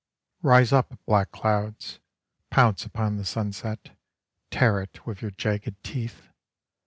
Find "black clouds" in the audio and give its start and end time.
1.05-1.99